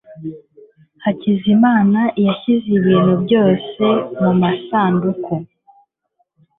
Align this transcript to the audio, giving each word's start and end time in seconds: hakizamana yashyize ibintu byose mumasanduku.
hakizamana 1.03 2.01
yashyize 2.25 2.67
ibintu 2.79 3.13
byose 3.23 3.83
mumasanduku. 4.21 5.33